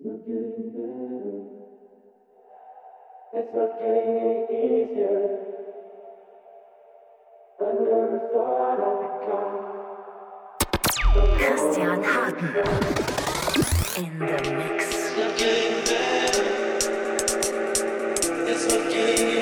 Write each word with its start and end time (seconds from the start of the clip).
It's 0.00 0.22
getting 0.26 0.70
better. 0.70 1.42
It's 3.34 3.50
not 3.52 3.70
getting 3.80 4.46
easier. 4.48 5.24
I 7.60 7.62
never 7.72 8.20
thought 8.32 8.78
I'd 8.78 9.00
become. 9.18 9.54
Christian 11.36 12.00
Harden 12.04 12.54
in 13.96 14.12
the 14.20 14.38
mix. 14.56 14.78
It's 14.94 15.10
not 15.18 15.32
getting 15.36 15.78
better. 15.84 16.46
It's 18.46 18.64
not 18.72 18.82
getting 18.92 19.37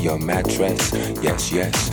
your 0.00 0.18
mattress. 0.18 0.92
Yes, 1.22 1.52
yes, 1.52 1.90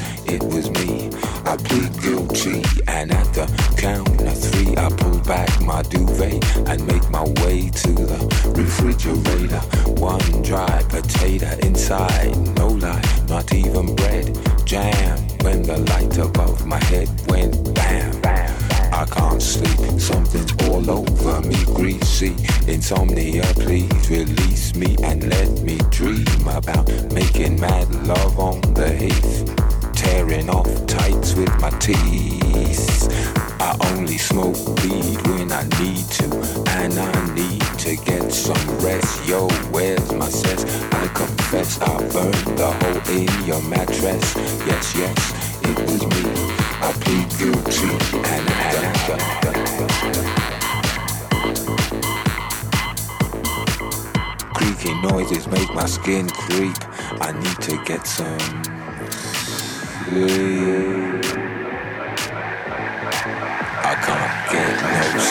some 38.37 38.79
rest. 38.79 39.27
Yo, 39.27 39.47
where's 39.71 40.13
my 40.13 40.29
sense? 40.29 40.63
I 40.93 41.07
confess 41.07 41.81
I 41.81 41.97
burned 42.13 42.57
the 42.57 42.71
hole 42.79 43.01
in 43.15 43.27
your 43.45 43.61
mattress. 43.63 44.35
Yes, 44.65 44.95
yes, 44.95 45.33
it 45.63 45.79
was 45.79 46.03
me. 46.05 46.23
I 46.79 46.91
plead 47.01 47.29
guilty 47.39 47.89
and 48.33 48.49
had 48.49 48.87
Creaky 54.53 54.93
noises 55.01 55.47
make 55.47 55.73
my 55.73 55.85
skin 55.85 56.29
creep. 56.29 56.77
I 57.19 57.31
need 57.31 57.59
to 57.61 57.83
get 57.85 58.05
some 58.05 58.63
sleep. 60.09 61.25
I 63.89 63.93
can't 64.05 64.51
get 64.51 64.81
no 65.15 65.26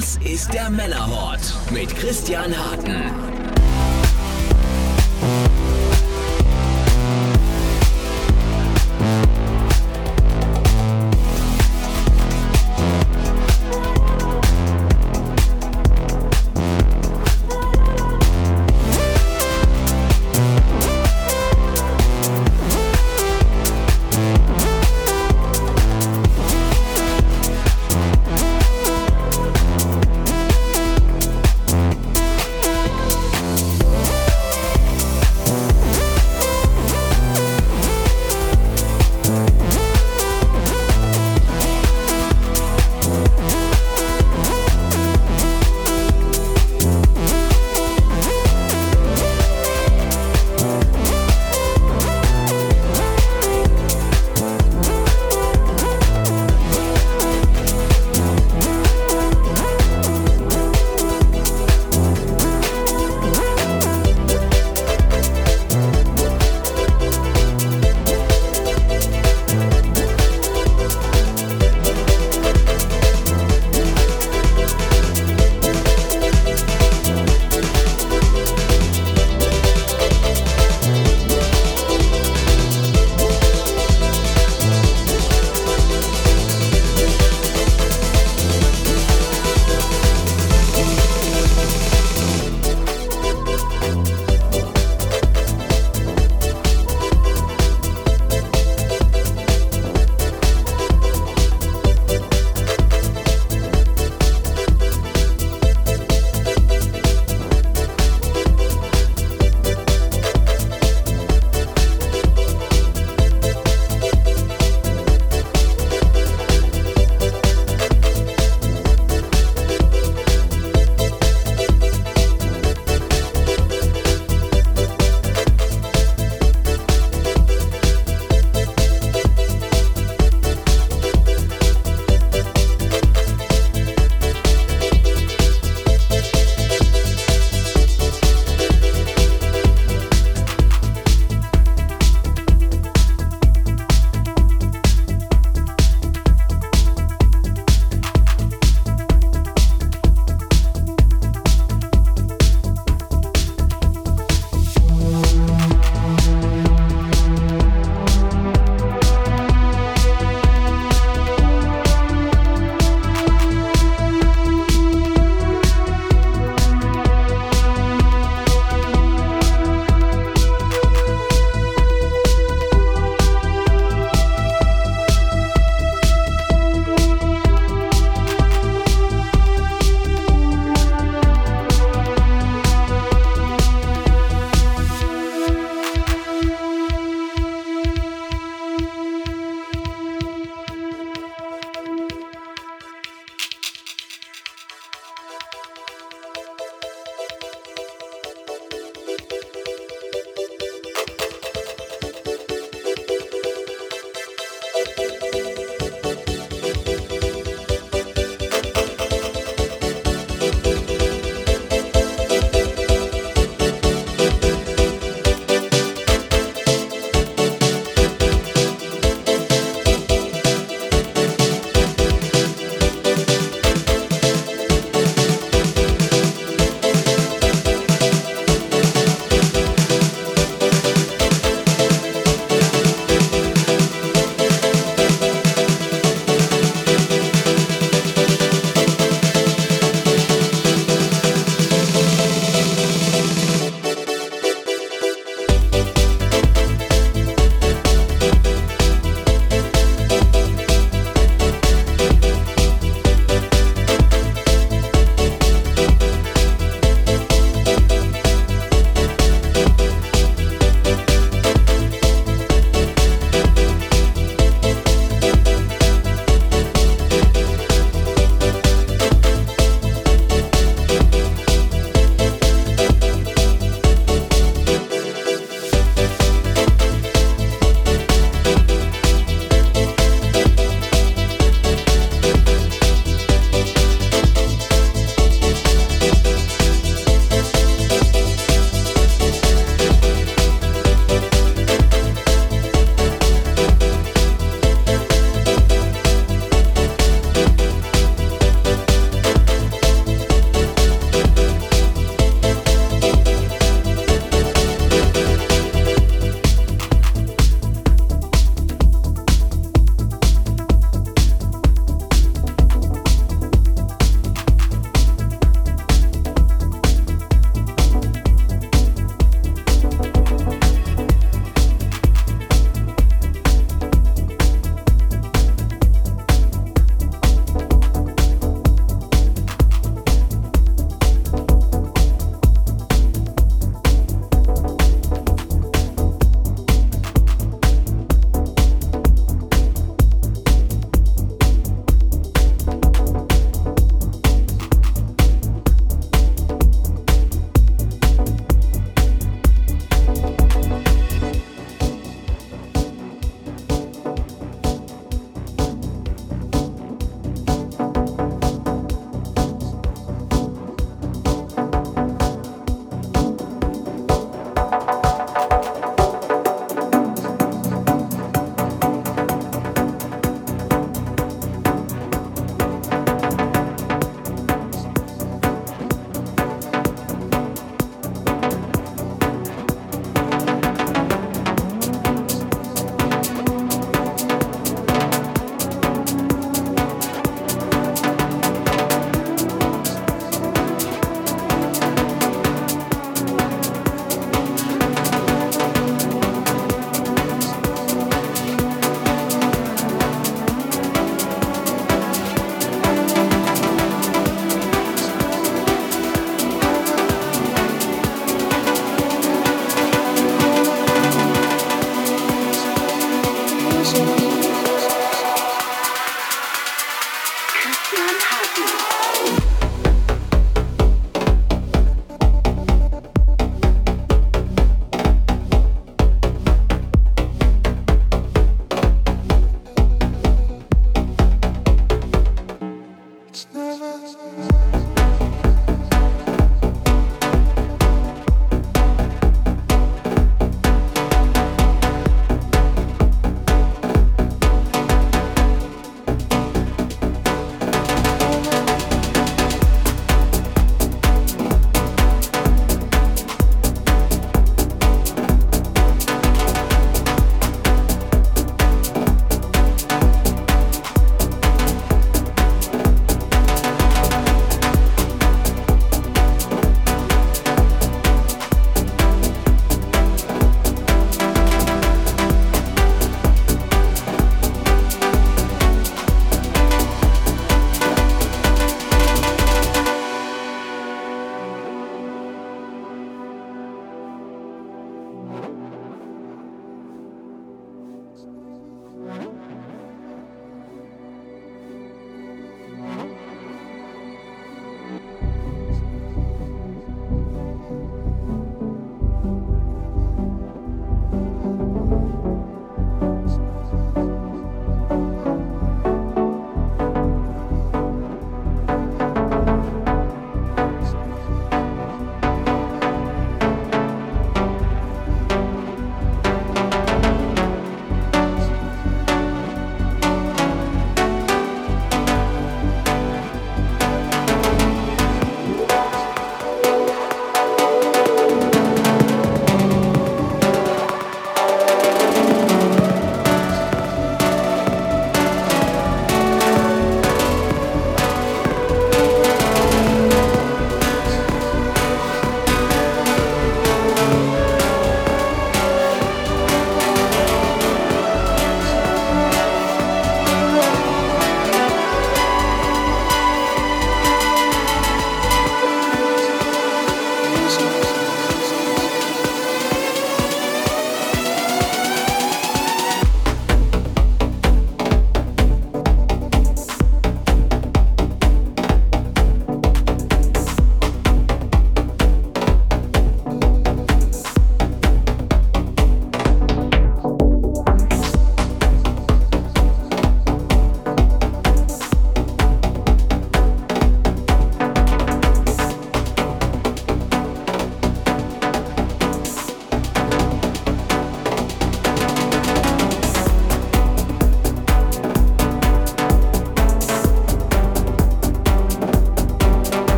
Das 0.00 0.16
ist 0.24 0.54
der 0.54 0.70
Männerhort 0.70 1.42
mit 1.70 1.94
Christian 1.94 2.56
Harten. 2.56 3.19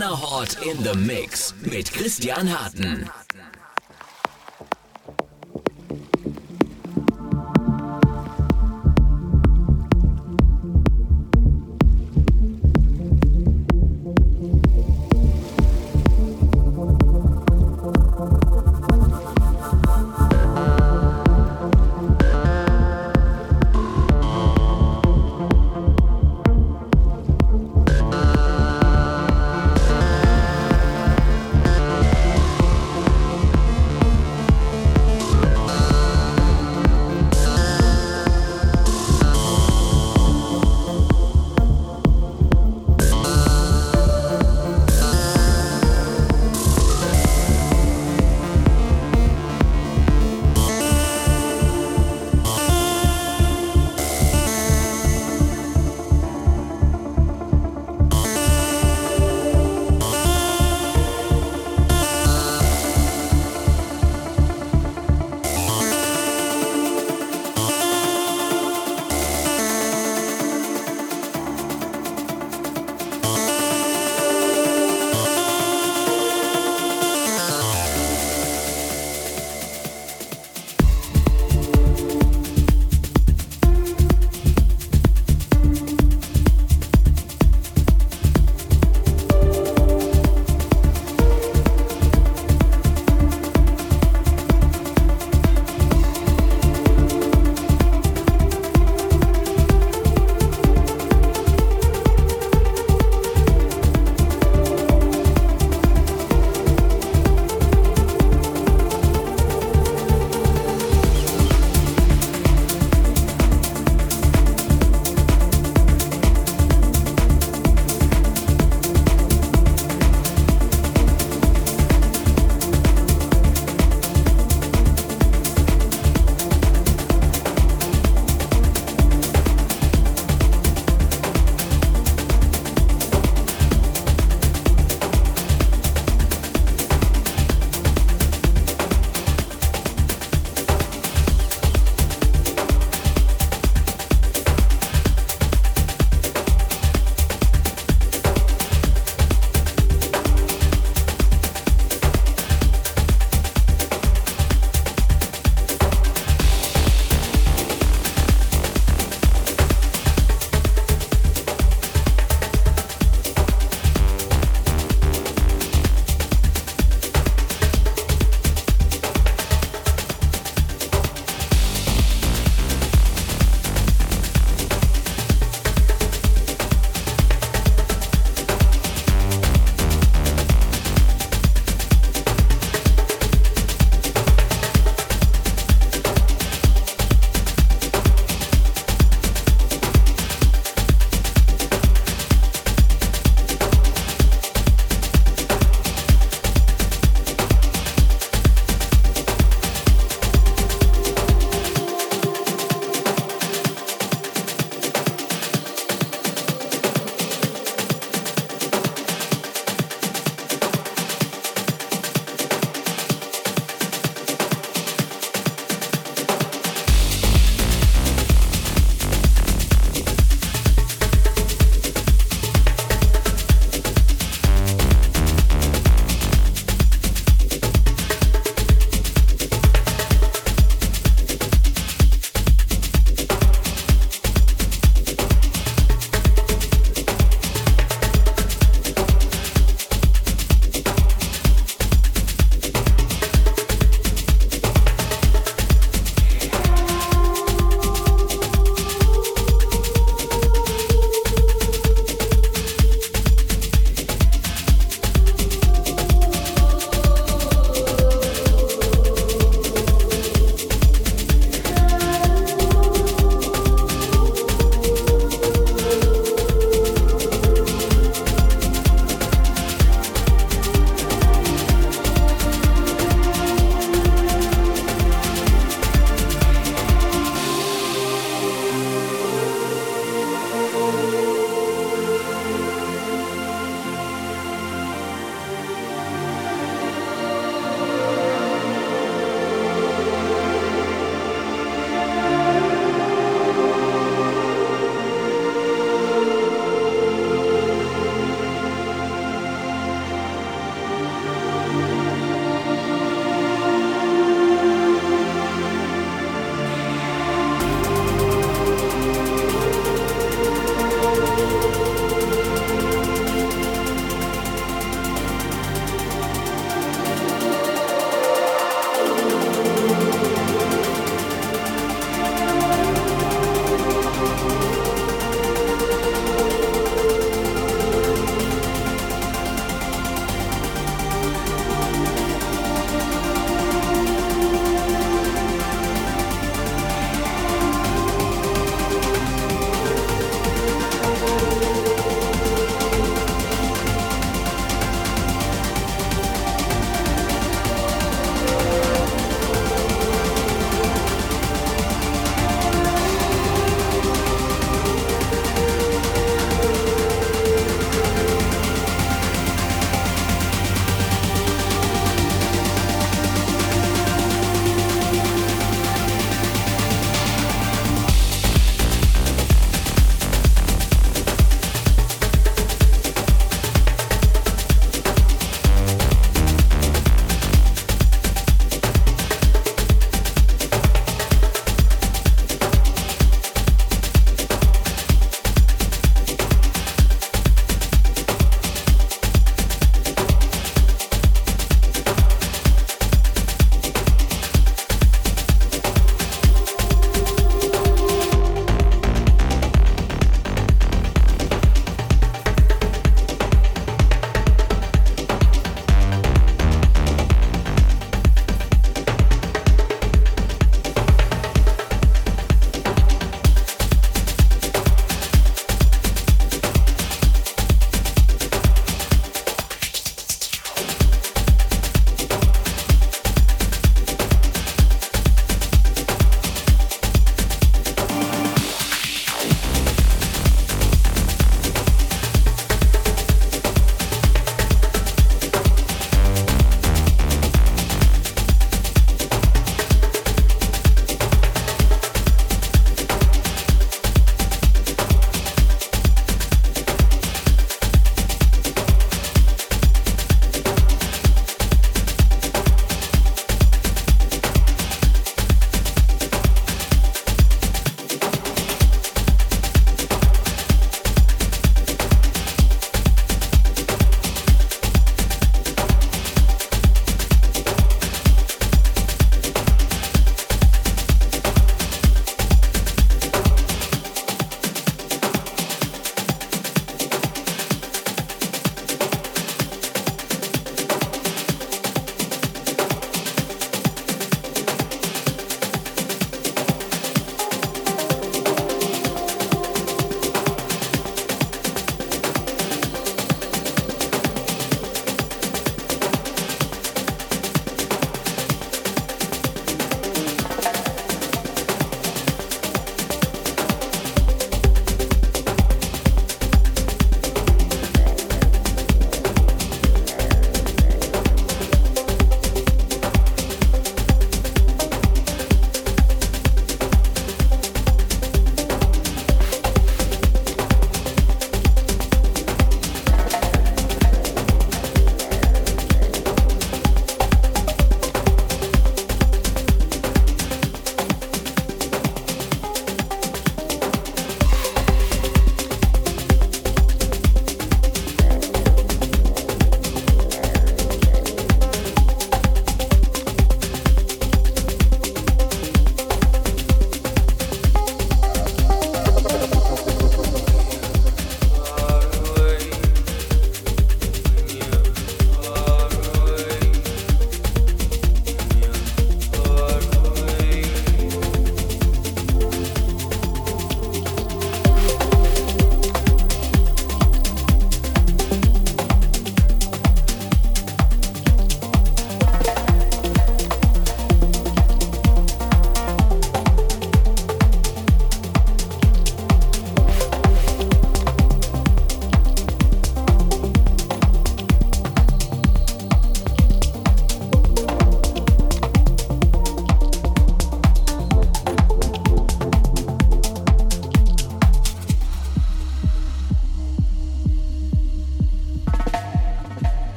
Männerhort 0.00 0.56
in 0.62 0.82
the 0.82 0.94
Mix 0.94 1.52
mit 1.60 1.92
Christian 1.92 2.48
Harten. 2.48 3.19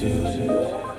Music. 0.00 0.91